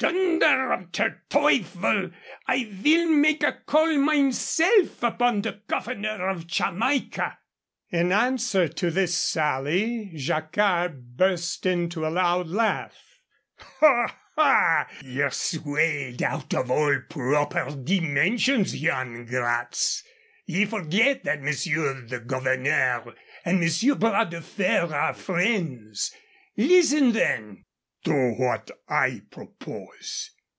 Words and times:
Tunder 0.00 0.70
of 0.74 0.92
der 0.92 1.22
Teufel! 1.28 2.12
I 2.46 2.62
vill 2.70 3.10
make 3.10 3.42
a 3.42 3.54
call 3.66 3.96
mineself 3.98 5.02
upon 5.02 5.40
de 5.40 5.54
covernor 5.68 6.30
of 6.30 6.46
Chamaica." 6.46 7.36
In 7.90 8.12
answer 8.12 8.68
to 8.68 8.92
this 8.92 9.16
sally, 9.16 10.12
Jacquard 10.14 11.16
burst 11.16 11.66
into 11.66 12.06
a 12.06 12.10
loud 12.14 12.46
laugh. 12.46 13.18
"Ha, 13.56 14.16
ha! 14.36 14.86
Ye're 15.02 15.30
swelled 15.32 16.22
out 16.22 16.54
of 16.54 16.70
all 16.70 17.00
proper 17.10 17.74
dimensions, 17.74 18.80
Yan 18.80 19.26
Gratz. 19.26 20.04
Ye 20.46 20.64
forget 20.64 21.24
that 21.24 21.42
Monsieur 21.42 22.02
the 22.06 22.20
Governor 22.20 23.16
and 23.44 23.58
Monsieur 23.58 23.96
Bras 23.96 24.30
de 24.30 24.42
Fer 24.42 24.94
are 24.94 25.12
friends. 25.14 26.12
Listen, 26.56 27.10
then, 27.10 27.64
to 28.04 28.30
what 28.38 28.70
I 28.88 29.22
propose. 29.28 30.30